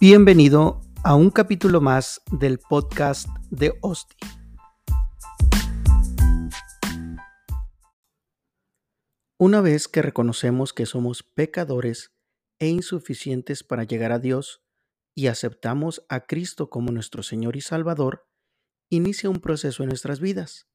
Bienvenido 0.00 0.80
a 1.02 1.16
un 1.16 1.30
capítulo 1.30 1.80
más 1.80 2.22
del 2.30 2.60
podcast 2.60 3.28
de 3.50 3.76
Osti. 3.80 4.14
Una 9.38 9.60
vez 9.60 9.88
que 9.88 10.00
reconocemos 10.00 10.72
que 10.72 10.86
somos 10.86 11.24
pecadores 11.24 12.12
e 12.60 12.68
insuficientes 12.68 13.64
para 13.64 13.82
llegar 13.82 14.12
a 14.12 14.20
Dios 14.20 14.62
y 15.16 15.26
aceptamos 15.26 16.06
a 16.08 16.26
Cristo 16.26 16.70
como 16.70 16.92
nuestro 16.92 17.24
Señor 17.24 17.56
y 17.56 17.60
Salvador, 17.60 18.28
inicia 18.90 19.28
un 19.28 19.40
proceso 19.40 19.82
en 19.82 19.88
nuestras 19.88 20.20
vidas, 20.20 20.68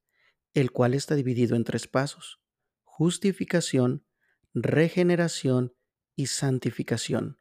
el 0.53 0.73
cual 0.73 0.93
está 0.93 1.15
dividido 1.15 1.55
en 1.55 1.63
tres 1.63 1.87
pasos, 1.87 2.41
justificación, 2.83 4.05
regeneración 4.53 5.73
y 6.17 6.25
santificación. 6.25 7.37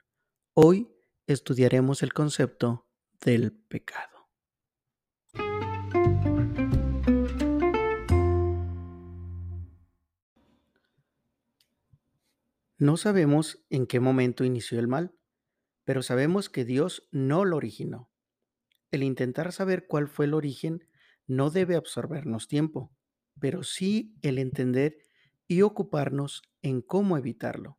Hoy 0.55 0.92
estudiaremos 1.27 2.03
el 2.03 2.13
concepto 2.13 2.87
del 3.21 3.53
pecado. 3.53 4.29
No 12.79 12.97
sabemos 12.97 13.65
en 13.71 13.87
qué 13.87 14.01
momento 14.01 14.45
inició 14.45 14.81
el 14.81 14.89
mal, 14.89 15.15
pero 15.85 16.03
sabemos 16.03 16.49
que 16.49 16.65
Dios 16.65 17.09
no 17.13 17.45
lo 17.45 17.57
originó. 17.57 18.11
El 18.91 19.05
intentar 19.05 19.53
saber 19.53 19.87
cuál 19.87 20.09
fue 20.09 20.27
el 20.27 20.35
origen 20.35 20.89
no 21.29 21.51
debe 21.51 21.77
absorbernos 21.77 22.49
tiempo, 22.49 22.93
pero 23.39 23.63
sí 23.63 24.17
el 24.23 24.39
entender 24.39 24.99
y 25.47 25.63
ocuparnos 25.63 26.43
en 26.61 26.83
cómo 26.83 27.17
evitarlo. 27.17 27.79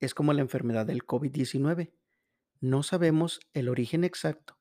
Es 0.00 0.14
como 0.14 0.32
la 0.32 0.40
enfermedad 0.40 0.86
del 0.86 1.04
COVID-19 1.04 1.92
no 2.60 2.82
sabemos 2.82 3.40
el 3.52 3.68
origen 3.68 4.04
exacto. 4.04 4.58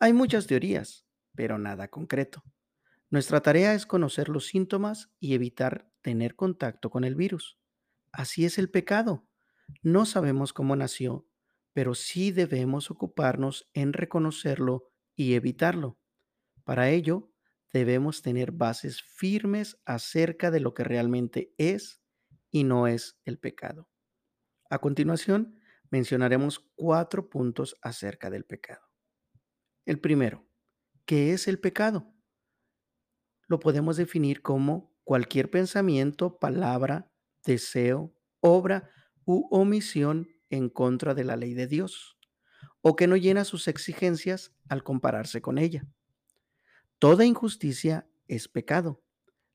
Hay 0.00 0.12
muchas 0.12 0.46
teorías, 0.46 1.06
pero 1.34 1.58
nada 1.58 1.88
concreto. 1.88 2.44
Nuestra 3.10 3.42
tarea 3.42 3.74
es 3.74 3.86
conocer 3.86 4.28
los 4.28 4.46
síntomas 4.46 5.10
y 5.20 5.34
evitar 5.34 5.90
tener 6.02 6.34
contacto 6.36 6.90
con 6.90 7.04
el 7.04 7.14
virus. 7.14 7.58
Así 8.12 8.44
es 8.44 8.58
el 8.58 8.70
pecado. 8.70 9.28
No 9.82 10.06
sabemos 10.06 10.52
cómo 10.52 10.76
nació, 10.76 11.28
pero 11.72 11.94
sí 11.94 12.32
debemos 12.32 12.90
ocuparnos 12.90 13.70
en 13.74 13.92
reconocerlo 13.92 14.92
y 15.16 15.34
evitarlo. 15.34 15.98
Para 16.64 16.90
ello, 16.90 17.32
debemos 17.72 18.22
tener 18.22 18.52
bases 18.52 19.02
firmes 19.02 19.80
acerca 19.84 20.50
de 20.50 20.60
lo 20.60 20.74
que 20.74 20.84
realmente 20.84 21.54
es 21.58 22.02
y 22.50 22.64
no 22.64 22.86
es 22.86 23.18
el 23.24 23.38
pecado. 23.38 23.88
A 24.70 24.78
continuación, 24.80 25.60
mencionaremos 25.92 26.58
cuatro 26.74 27.28
puntos 27.28 27.76
acerca 27.82 28.30
del 28.30 28.44
pecado. 28.44 28.80
El 29.84 30.00
primero, 30.00 30.48
¿qué 31.04 31.32
es 31.34 31.46
el 31.46 31.60
pecado? 31.60 32.12
Lo 33.46 33.60
podemos 33.60 33.98
definir 33.98 34.40
como 34.40 34.96
cualquier 35.04 35.50
pensamiento, 35.50 36.38
palabra, 36.38 37.12
deseo, 37.44 38.14
obra 38.40 38.90
u 39.26 39.46
omisión 39.54 40.28
en 40.48 40.70
contra 40.70 41.14
de 41.14 41.24
la 41.24 41.36
ley 41.36 41.52
de 41.52 41.66
Dios, 41.66 42.18
o 42.80 42.96
que 42.96 43.06
no 43.06 43.16
llena 43.16 43.44
sus 43.44 43.68
exigencias 43.68 44.54
al 44.68 44.82
compararse 44.82 45.42
con 45.42 45.58
ella. 45.58 45.86
Toda 46.98 47.26
injusticia 47.26 48.08
es 48.28 48.48
pecado. 48.48 49.02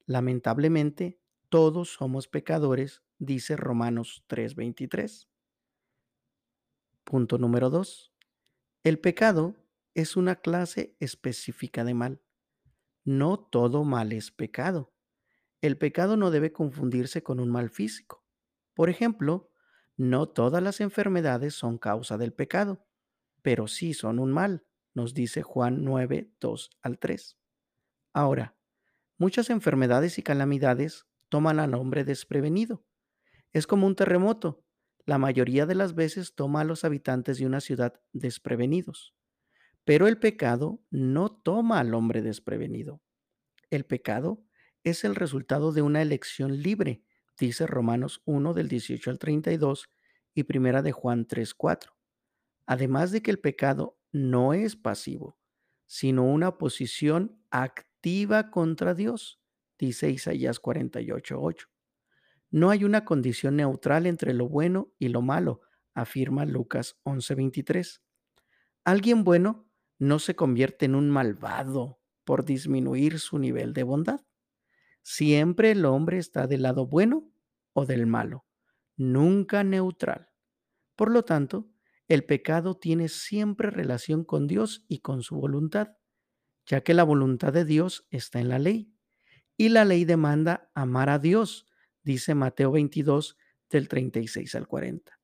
Lamentablemente, 0.06 1.20
todos 1.50 1.94
somos 1.94 2.28
pecadores, 2.28 3.04
dice 3.18 3.56
Romanos 3.56 4.24
3:23. 4.28 5.28
Punto 7.08 7.38
número 7.38 7.70
2. 7.70 8.12
El 8.84 9.00
pecado 9.00 9.56
es 9.94 10.18
una 10.18 10.36
clase 10.36 10.98
específica 11.00 11.86
de 11.86 11.94
mal. 11.94 12.22
No 13.06 13.40
todo 13.40 13.86
mal 13.86 14.12
es 14.12 14.30
pecado. 14.30 14.94
El 15.62 15.78
pecado 15.78 16.18
no 16.18 16.32
debe 16.32 16.52
confundirse 16.52 17.24
con 17.24 17.40
un 17.40 17.50
mal 17.50 17.70
físico. 17.70 18.26
Por 18.74 18.90
ejemplo, 18.90 19.50
no 19.96 20.28
todas 20.28 20.62
las 20.62 20.82
enfermedades 20.82 21.54
son 21.54 21.78
causa 21.78 22.18
del 22.18 22.34
pecado, 22.34 22.86
pero 23.42 23.70
sí 23.70 23.94
son 23.94 24.20
un 24.20 24.34
mal, 24.34 24.66
nos 24.94 25.14
dice 25.14 25.44
Juan 25.44 25.86
9, 25.86 26.34
2 26.42 26.72
al 26.82 27.00
3. 27.00 27.38
Ahora, 28.12 28.58
muchas 29.18 29.50
enfermedades 29.50 30.18
y 30.18 30.24
calamidades 30.24 31.06
toman 31.30 31.62
al 31.62 31.74
hombre 31.74 32.04
desprevenido. 32.04 32.84
Es 33.54 33.66
como 33.66 33.88
un 33.88 33.96
terremoto 33.96 34.67
la 35.08 35.18
mayoría 35.18 35.66
de 35.66 35.74
las 35.74 35.96
veces 35.96 36.36
toma 36.36 36.62
a 36.62 36.64
los 36.66 36.84
habitantes 36.84 37.40
de 37.40 37.46
una 37.46 37.62
ciudad 37.62 38.02
desprevenidos. 38.12 39.16
Pero 39.86 40.08
el 40.08 40.20
pecado 40.20 40.84
no 40.92 41.32
toma 41.32 41.80
al 41.80 41.94
hombre 41.94 42.22
desprevenido. 42.22 43.02
El 43.70 43.86
pecado 43.86 44.44
es 44.84 45.06
el 45.06 45.16
resultado 45.16 45.72
de 45.72 45.82
una 45.82 46.02
elección 46.02 46.62
libre, 46.62 47.04
dice 47.40 47.68
Romanos 47.68 48.22
1 48.26 48.54
del 48.54 48.68
18 48.68 49.10
al 49.10 49.18
32 49.18 49.90
y 50.36 50.44
Primera 50.44 50.82
de 50.82 50.92
Juan 50.92 51.26
3, 51.26 51.54
4. 51.54 51.94
Además 52.66 53.12
de 53.12 53.22
que 53.22 53.32
el 53.32 53.40
pecado 53.40 53.98
no 54.12 54.54
es 54.54 54.76
pasivo, 54.76 55.40
sino 55.86 56.26
una 56.26 56.58
posición 56.58 57.42
activa 57.50 58.52
contra 58.52 58.94
Dios, 58.94 59.40
dice 59.80 60.10
Isaías 60.10 60.60
48, 60.60 61.42
8. 61.42 61.70
No 62.58 62.72
hay 62.72 62.86
una 62.86 63.06
condición 63.06 63.58
neutral 63.58 64.08
entre 64.08 64.34
lo 64.34 64.50
bueno 64.50 64.92
y 64.98 65.10
lo 65.10 65.22
malo, 65.22 65.62
afirma 65.94 66.44
Lucas 66.44 66.98
11:23. 67.04 68.02
Alguien 68.84 69.24
bueno 69.24 69.70
no 70.00 70.18
se 70.18 70.36
convierte 70.36 70.86
en 70.86 70.96
un 70.96 71.12
malvado 71.12 72.00
por 72.24 72.46
disminuir 72.46 73.20
su 73.20 73.38
nivel 73.38 73.74
de 73.74 73.84
bondad. 73.84 74.22
Siempre 75.04 75.70
el 75.70 75.86
hombre 75.86 76.18
está 76.18 76.48
del 76.48 76.64
lado 76.64 76.88
bueno 76.88 77.32
o 77.74 77.86
del 77.86 78.08
malo, 78.08 78.48
nunca 78.96 79.64
neutral. 79.64 80.32
Por 80.96 81.12
lo 81.12 81.24
tanto, 81.26 81.70
el 82.08 82.26
pecado 82.26 82.76
tiene 82.76 83.08
siempre 83.08 83.70
relación 83.70 84.24
con 84.24 84.48
Dios 84.48 84.84
y 84.88 85.02
con 85.02 85.22
su 85.22 85.36
voluntad, 85.36 85.90
ya 86.66 86.82
que 86.82 86.96
la 86.96 87.04
voluntad 87.04 87.54
de 87.54 87.66
Dios 87.66 88.08
está 88.10 88.40
en 88.40 88.50
la 88.50 88.58
ley. 88.58 88.92
Y 89.58 89.70
la 89.70 89.86
ley 89.86 90.06
demanda 90.06 90.72
amar 90.74 91.12
a 91.12 91.20
Dios 91.20 91.68
dice 92.08 92.34
Mateo 92.36 92.72
22 92.72 93.38
del 93.70 93.90
36 93.90 94.56
al 94.56 94.66
40. 94.66 95.20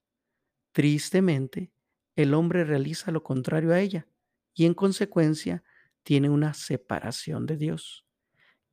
Tristemente, 0.74 1.72
el 2.18 2.34
hombre 2.34 2.66
realiza 2.66 3.12
lo 3.12 3.24
contrario 3.24 3.72
a 3.72 3.80
ella 3.80 4.06
y 4.54 4.66
en 4.66 4.74
consecuencia 4.74 5.64
tiene 6.04 6.30
una 6.30 6.54
separación 6.54 7.46
de 7.46 7.56
Dios. 7.56 8.06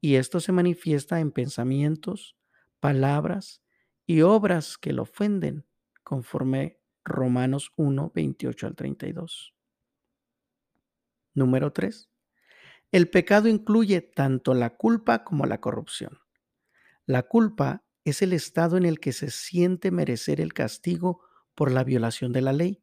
Y 0.01 0.17
esto 0.17 0.41
se 0.41 0.51
manifiesta 0.51 1.21
en 1.21 1.31
pensamientos, 1.31 2.37
palabras 2.81 3.63
y 4.07 4.23
obras 4.23 4.77
que 4.77 4.93
lo 4.93 5.03
ofenden, 5.03 5.65
conforme 6.03 6.81
Romanos 7.05 7.71
1, 7.77 8.11
28 8.13 8.67
al 8.67 8.75
32. 8.75 9.55
Número 11.35 11.73
3. 11.73 12.11
El 12.91 13.09
pecado 13.09 13.47
incluye 13.47 14.01
tanto 14.01 14.53
la 14.53 14.71
culpa 14.77 15.23
como 15.23 15.47
la 15.47 15.61
corrupción. 15.61 16.19
La 17.07 17.23
culpa 17.23 17.85
es 18.05 18.23
el 18.23 18.33
estado 18.33 18.77
en 18.77 18.85
el 18.85 19.01
que 19.01 19.13
se 19.13 19.31
siente 19.31 19.91
merecer 19.91 20.41
el 20.41 20.53
castigo 20.53 21.23
por 21.55 21.71
la 21.71 21.85
violación 21.85 22.33
de 22.33 22.41
la 22.41 22.53
ley. 22.53 22.83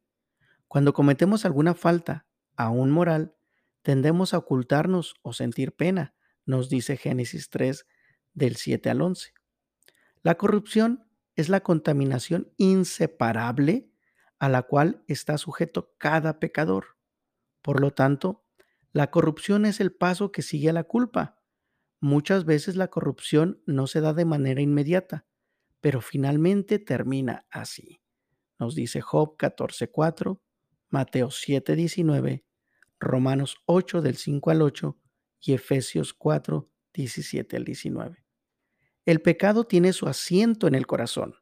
Cuando 0.68 0.92
cometemos 0.92 1.44
alguna 1.44 1.74
falta, 1.74 2.26
aún 2.56 2.90
moral, 2.90 3.34
tendemos 3.82 4.34
a 4.34 4.38
ocultarnos 4.38 5.14
o 5.22 5.32
sentir 5.32 5.74
pena, 5.74 6.14
nos 6.44 6.68
dice 6.68 6.96
Génesis 6.96 7.50
3 7.50 7.86
del 8.34 8.56
7 8.56 8.90
al 8.90 9.02
11. 9.02 9.32
La 10.22 10.36
corrupción 10.36 11.08
es 11.36 11.48
la 11.48 11.60
contaminación 11.60 12.52
inseparable 12.56 13.90
a 14.38 14.48
la 14.48 14.62
cual 14.62 15.02
está 15.06 15.38
sujeto 15.38 15.94
cada 15.98 16.38
pecador. 16.38 16.96
Por 17.62 17.80
lo 17.80 17.92
tanto, 17.92 18.44
la 18.92 19.10
corrupción 19.10 19.66
es 19.66 19.80
el 19.80 19.92
paso 19.92 20.32
que 20.32 20.42
sigue 20.42 20.70
a 20.70 20.72
la 20.72 20.84
culpa 20.84 21.37
Muchas 22.00 22.44
veces 22.44 22.76
la 22.76 22.88
corrupción 22.88 23.60
no 23.66 23.86
se 23.86 24.00
da 24.00 24.12
de 24.12 24.24
manera 24.24 24.60
inmediata, 24.60 25.26
pero 25.80 26.00
finalmente 26.00 26.78
termina 26.78 27.46
así. 27.50 28.00
Nos 28.58 28.74
dice 28.74 29.00
Job 29.00 29.36
14:4, 29.36 30.40
Mateo 30.90 31.30
7:19, 31.30 32.44
Romanos 33.00 33.56
8 33.66 34.00
del 34.02 34.16
5 34.16 34.50
al 34.50 34.62
8 34.62 34.98
y 35.40 35.52
Efesios 35.54 36.14
4, 36.14 36.68
17 36.94 37.56
al 37.56 37.64
19. 37.64 38.24
El 39.04 39.20
pecado 39.20 39.64
tiene 39.64 39.92
su 39.92 40.06
asiento 40.06 40.66
en 40.66 40.74
el 40.74 40.86
corazón. 40.86 41.34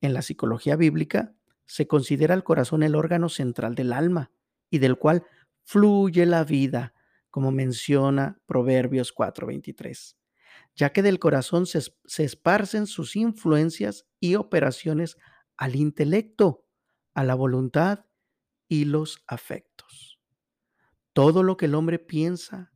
En 0.00 0.14
la 0.14 0.22
psicología 0.22 0.76
bíblica 0.76 1.34
se 1.66 1.86
considera 1.86 2.34
el 2.34 2.44
corazón 2.44 2.82
el 2.82 2.94
órgano 2.94 3.28
central 3.28 3.74
del 3.74 3.92
alma 3.92 4.32
y 4.70 4.78
del 4.78 4.96
cual 4.96 5.24
fluye 5.64 6.24
la 6.24 6.44
vida, 6.44 6.94
como 7.30 7.52
menciona 7.52 8.40
Proverbios 8.46 9.12
4:23, 9.12 10.16
ya 10.74 10.92
que 10.92 11.02
del 11.02 11.18
corazón 11.18 11.66
se, 11.66 11.82
esparcen 12.22 12.86
sus 12.86 13.16
influencias 13.16 14.06
y 14.20 14.36
operaciones 14.36 15.16
al 15.56 15.76
intelecto, 15.76 16.66
a 17.14 17.24
la 17.24 17.34
voluntad 17.34 18.06
y 18.68 18.84
los 18.84 19.22
afectos. 19.26 20.20
Todo 21.12 21.42
lo 21.42 21.56
que 21.56 21.66
el 21.66 21.74
hombre 21.74 21.98
piensa 21.98 22.72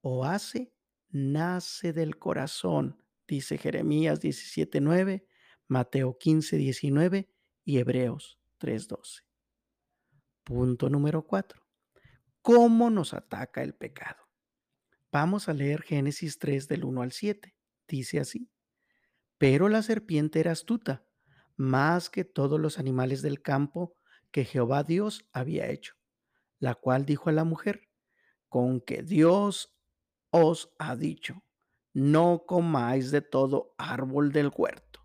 o 0.00 0.24
hace 0.24 0.72
nace 1.10 1.92
del 1.92 2.18
corazón, 2.18 3.02
dice 3.26 3.58
Jeremías 3.58 4.20
17:9, 4.20 5.26
Mateo 5.66 6.18
15:19 6.18 7.28
y 7.64 7.78
Hebreos 7.78 8.38
3:12. 8.58 9.22
Punto 10.44 10.90
número 10.90 11.26
4. 11.26 11.63
¿Cómo 12.44 12.90
nos 12.90 13.14
ataca 13.14 13.62
el 13.62 13.74
pecado? 13.74 14.18
Vamos 15.10 15.48
a 15.48 15.54
leer 15.54 15.80
Génesis 15.80 16.38
3 16.38 16.68
del 16.68 16.84
1 16.84 17.00
al 17.00 17.10
7. 17.10 17.56
Dice 17.88 18.20
así. 18.20 18.50
Pero 19.38 19.70
la 19.70 19.80
serpiente 19.80 20.40
era 20.40 20.52
astuta, 20.52 21.06
más 21.56 22.10
que 22.10 22.22
todos 22.22 22.60
los 22.60 22.78
animales 22.78 23.22
del 23.22 23.40
campo 23.40 23.96
que 24.30 24.44
Jehová 24.44 24.82
Dios 24.82 25.26
había 25.32 25.70
hecho, 25.70 25.94
la 26.58 26.74
cual 26.74 27.06
dijo 27.06 27.30
a 27.30 27.32
la 27.32 27.44
mujer, 27.44 27.88
con 28.50 28.82
que 28.82 29.02
Dios 29.02 29.74
os 30.28 30.74
ha 30.78 30.96
dicho, 30.96 31.42
no 31.94 32.44
comáis 32.46 33.10
de 33.10 33.22
todo 33.22 33.74
árbol 33.78 34.32
del 34.32 34.50
huerto. 34.54 35.00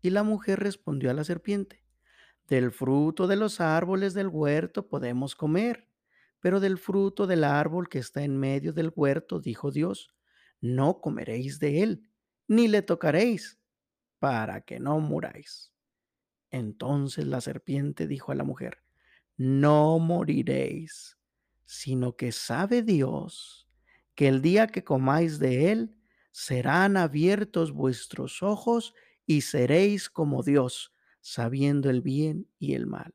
Y 0.00 0.10
la 0.10 0.22
mujer 0.22 0.60
respondió 0.60 1.10
a 1.10 1.14
la 1.14 1.24
serpiente, 1.24 1.84
del 2.46 2.70
fruto 2.70 3.26
de 3.26 3.34
los 3.34 3.60
árboles 3.60 4.14
del 4.14 4.28
huerto 4.28 4.86
podemos 4.86 5.34
comer, 5.34 5.88
pero 6.42 6.58
del 6.58 6.76
fruto 6.76 7.28
del 7.28 7.44
árbol 7.44 7.88
que 7.88 8.00
está 8.00 8.24
en 8.24 8.36
medio 8.36 8.72
del 8.72 8.92
huerto, 8.94 9.38
dijo 9.38 9.70
Dios, 9.70 10.12
no 10.60 11.00
comeréis 11.00 11.60
de 11.60 11.84
él, 11.84 12.10
ni 12.48 12.66
le 12.66 12.82
tocaréis, 12.82 13.60
para 14.18 14.62
que 14.62 14.80
no 14.80 14.98
muráis. 14.98 15.72
Entonces 16.50 17.28
la 17.28 17.40
serpiente 17.40 18.08
dijo 18.08 18.32
a 18.32 18.34
la 18.34 18.42
mujer, 18.42 18.82
no 19.36 20.00
moriréis, 20.00 21.16
sino 21.64 22.16
que 22.16 22.32
sabe 22.32 22.82
Dios 22.82 23.68
que 24.16 24.26
el 24.26 24.42
día 24.42 24.66
que 24.66 24.82
comáis 24.82 25.38
de 25.38 25.70
él, 25.70 25.96
serán 26.32 26.96
abiertos 26.96 27.70
vuestros 27.70 28.42
ojos 28.42 28.94
y 29.26 29.42
seréis 29.42 30.10
como 30.10 30.42
Dios, 30.42 30.92
sabiendo 31.20 31.88
el 31.88 32.00
bien 32.00 32.48
y 32.58 32.74
el 32.74 32.88
mal. 32.88 33.14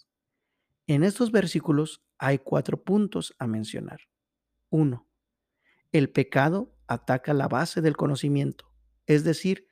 En 0.93 1.05
estos 1.05 1.31
versículos 1.31 2.03
hay 2.17 2.39
cuatro 2.39 2.83
puntos 2.83 3.33
a 3.39 3.47
mencionar. 3.47 4.01
Uno, 4.69 5.07
el 5.93 6.09
pecado 6.09 6.75
ataca 6.85 7.33
la 7.33 7.47
base 7.47 7.79
del 7.79 7.95
conocimiento, 7.95 8.73
es 9.05 9.23
decir, 9.23 9.69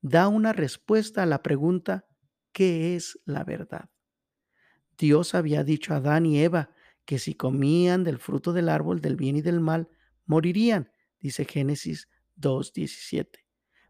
da 0.00 0.28
una 0.28 0.54
respuesta 0.54 1.24
a 1.24 1.26
la 1.26 1.42
pregunta 1.42 2.06
¿qué 2.52 2.96
es 2.96 3.20
la 3.26 3.44
verdad? 3.44 3.90
Dios 4.96 5.34
había 5.34 5.62
dicho 5.62 5.92
a 5.92 5.98
Adán 5.98 6.24
y 6.24 6.38
Eva 6.38 6.70
que 7.04 7.18
si 7.18 7.34
comían 7.34 8.02
del 8.02 8.18
fruto 8.18 8.54
del 8.54 8.70
árbol 8.70 9.02
del 9.02 9.16
bien 9.16 9.36
y 9.36 9.42
del 9.42 9.60
mal, 9.60 9.90
morirían, 10.24 10.90
dice 11.20 11.44
Génesis 11.44 12.08
2.17. 12.38 13.28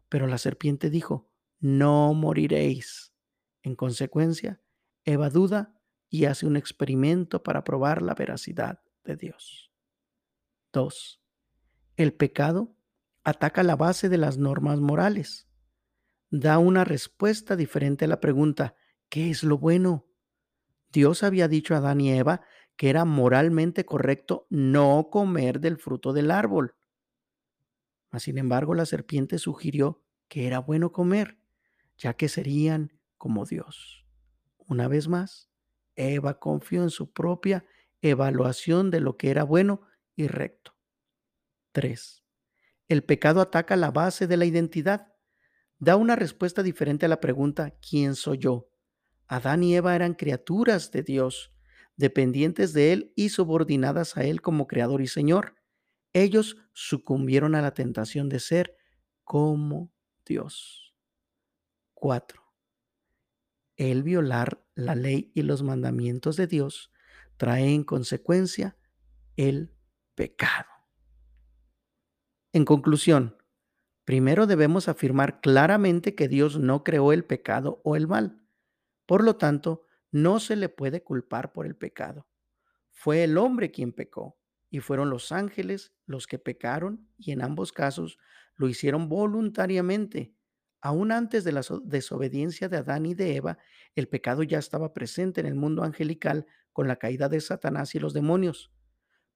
Pero 0.09 0.27
la 0.27 0.37
serpiente 0.37 0.89
dijo, 0.89 1.31
no 1.61 2.13
moriréis. 2.13 3.13
En 3.61 3.77
consecuencia, 3.77 4.61
Eva 5.05 5.29
duda 5.29 5.72
y 6.13 6.25
hace 6.25 6.45
un 6.45 6.55
experimento 6.55 7.41
para 7.41 7.63
probar 7.63 8.03
la 8.03 8.13
veracidad 8.13 8.83
de 9.03 9.15
Dios. 9.15 9.71
2. 10.71 11.19
El 11.97 12.13
pecado 12.13 12.77
ataca 13.23 13.63
la 13.63 13.75
base 13.75 14.09
de 14.09 14.19
las 14.19 14.37
normas 14.37 14.79
morales. 14.79 15.47
Da 16.29 16.59
una 16.59 16.83
respuesta 16.83 17.55
diferente 17.55 18.05
a 18.05 18.07
la 18.07 18.19
pregunta, 18.19 18.75
¿qué 19.09 19.31
es 19.31 19.43
lo 19.43 19.57
bueno? 19.57 20.05
Dios 20.91 21.23
había 21.23 21.47
dicho 21.47 21.73
a 21.73 21.77
Adán 21.77 21.99
y 21.99 22.11
Eva 22.11 22.41
que 22.75 22.91
era 22.91 23.05
moralmente 23.05 23.83
correcto 23.83 24.45
no 24.51 25.07
comer 25.09 25.59
del 25.59 25.77
fruto 25.77 26.13
del 26.13 26.29
árbol. 26.29 26.75
Mas, 28.11 28.21
sin 28.21 28.37
embargo, 28.37 28.75
la 28.75 28.85
serpiente 28.85 29.39
sugirió 29.39 30.03
que 30.27 30.45
era 30.45 30.59
bueno 30.59 30.91
comer 30.91 31.39
ya 31.97 32.13
que 32.13 32.29
serían 32.29 32.99
como 33.17 33.45
Dios. 33.45 34.05
Una 34.57 34.87
vez 34.87 35.07
más, 35.07 35.49
Eva 35.95 36.39
confió 36.39 36.83
en 36.83 36.89
su 36.89 37.11
propia 37.11 37.65
evaluación 38.01 38.91
de 38.91 38.99
lo 38.99 39.17
que 39.17 39.29
era 39.29 39.43
bueno 39.43 39.81
y 40.15 40.27
recto. 40.27 40.75
3. 41.71 42.23
El 42.87 43.03
pecado 43.03 43.41
ataca 43.41 43.75
la 43.75 43.91
base 43.91 44.27
de 44.27 44.37
la 44.37 44.45
identidad. 44.45 45.13
Da 45.79 45.95
una 45.95 46.15
respuesta 46.15 46.63
diferente 46.63 47.05
a 47.05 47.09
la 47.09 47.19
pregunta 47.19 47.71
¿quién 47.87 48.15
soy 48.15 48.37
yo? 48.37 48.69
Adán 49.27 49.63
y 49.63 49.75
Eva 49.75 49.95
eran 49.95 50.13
criaturas 50.13 50.91
de 50.91 51.01
Dios, 51.01 51.53
dependientes 51.95 52.73
de 52.73 52.93
Él 52.93 53.13
y 53.15 53.29
subordinadas 53.29 54.17
a 54.17 54.23
Él 54.23 54.41
como 54.41 54.67
Creador 54.67 55.01
y 55.01 55.07
Señor. 55.07 55.55
Ellos 56.13 56.57
sucumbieron 56.73 57.55
a 57.55 57.61
la 57.61 57.73
tentación 57.73 58.29
de 58.29 58.39
ser 58.39 58.77
como 59.23 59.91
Dios. 60.25 60.93
4. 61.93 62.42
El 63.75 64.03
violar 64.03 64.63
la 64.75 64.95
ley 64.95 65.31
y 65.33 65.41
los 65.41 65.63
mandamientos 65.63 66.35
de 66.35 66.47
Dios 66.47 66.91
trae 67.37 67.73
en 67.73 67.83
consecuencia 67.83 68.77
el 69.35 69.73
pecado. 70.15 70.69
En 72.51 72.65
conclusión, 72.65 73.37
primero 74.05 74.45
debemos 74.45 74.87
afirmar 74.87 75.41
claramente 75.41 76.13
que 76.13 76.27
Dios 76.27 76.59
no 76.59 76.83
creó 76.83 77.13
el 77.13 77.25
pecado 77.25 77.81
o 77.83 77.95
el 77.95 78.07
mal. 78.07 78.43
Por 79.07 79.23
lo 79.23 79.37
tanto, 79.37 79.87
no 80.11 80.39
se 80.39 80.55
le 80.55 80.69
puede 80.69 81.03
culpar 81.03 81.51
por 81.51 81.65
el 81.65 81.75
pecado. 81.75 82.27
Fue 82.91 83.23
el 83.23 83.37
hombre 83.39 83.71
quien 83.71 83.91
pecó 83.91 84.37
y 84.69 84.79
fueron 84.79 85.09
los 85.09 85.31
ángeles 85.31 85.93
los 86.05 86.27
que 86.27 86.37
pecaron 86.37 87.09
y 87.17 87.31
en 87.31 87.41
ambos 87.41 87.71
casos 87.71 88.19
lo 88.55 88.69
hicieron 88.69 89.09
voluntariamente 89.09 90.35
Aún 90.85 91.13
antes 91.13 91.45
de 91.45 91.53
la 91.53 91.61
desobediencia 91.85 92.67
de 92.67 92.75
Adán 92.75 93.05
y 93.05 93.13
de 93.13 93.37
Eva, 93.37 93.57
el 93.95 94.09
pecado 94.09 94.43
ya 94.43 94.59
estaba 94.59 94.93
presente 94.93 95.39
en 95.39 95.47
el 95.47 95.55
mundo 95.55 95.81
angelical 95.81 96.45
con 96.73 96.89
la 96.89 96.97
caída 96.97 97.29
de 97.29 97.39
Satanás 97.39 97.95
y 97.95 97.99
los 97.99 98.13
demonios. 98.13 98.73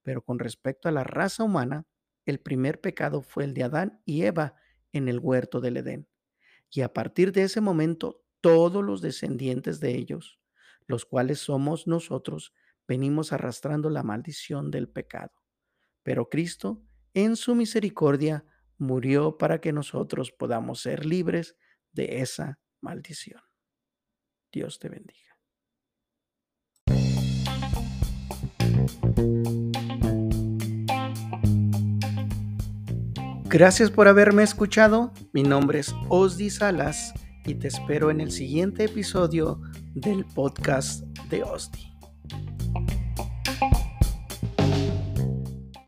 Pero 0.03 0.21
con 0.21 0.39
respecto 0.39 0.89
a 0.89 0.91
la 0.91 1.05
raza 1.05 1.45
humana, 1.45 1.85
el 2.25 2.41
primer 2.41 2.81
pecado 2.81 3.21
fue 3.21 3.45
el 3.45 3.53
de 3.53 3.63
Adán 3.63 4.01
y 4.03 4.23
Eva 4.23 4.55
en 4.91 5.07
el 5.07 5.19
huerto 5.19 5.61
del 5.61 5.77
Edén. 5.77 6.09
Y 6.69 6.81
a 6.81 6.91
partir 6.91 7.31
de 7.31 7.43
ese 7.43 7.61
momento, 7.61 8.25
todos 8.41 8.83
los 8.83 8.99
descendientes 8.99 9.79
de 9.79 9.95
ellos, 9.95 10.41
los 10.85 11.05
cuales 11.05 11.39
somos 11.39 11.87
nosotros, 11.87 12.53
venimos 12.89 13.31
arrastrando 13.31 13.89
la 13.89 14.03
maldición 14.03 14.69
del 14.69 14.89
pecado. 14.89 15.31
Pero 16.03 16.27
Cristo, 16.27 16.83
en 17.13 17.37
su 17.37 17.55
misericordia, 17.55 18.43
murió 18.77 19.38
para 19.38 19.60
que 19.60 19.74
nosotros 19.74 20.31
podamos 20.31 20.81
ser 20.81 21.05
libres 21.05 21.55
de 21.91 22.22
esa 22.22 22.60
maldición. 22.81 23.41
Dios 24.51 24.79
te 24.79 24.89
bendiga. 24.89 25.27
Gracias 33.50 33.89
por 33.91 34.07
haberme 34.07 34.43
escuchado. 34.43 35.13
Mi 35.31 35.43
nombre 35.43 35.79
es 35.79 35.96
Osdi 36.10 36.50
Salas 36.50 37.13
y 37.46 37.55
te 37.55 37.69
espero 37.69 38.12
en 38.12 38.19
el 38.19 38.31
siguiente 38.31 38.84
episodio 38.84 39.62
del 39.96 40.25
podcast 40.25 41.03
de 41.29 41.43
Osdi. 41.43 41.96